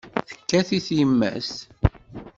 Tekkat-it 0.29 0.87
yemma-s. 0.97 1.51